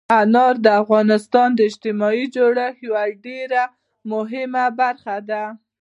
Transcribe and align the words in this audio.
انار 0.19 0.55
د 0.65 0.67
افغانستان 0.81 1.49
د 1.55 1.59
اجتماعي 1.69 2.25
جوړښت 2.35 2.77
یوه 2.87 3.03
ډېره 3.25 3.63
مهمه 4.11 4.65
برخه 4.79 5.15
ده. 5.29 5.43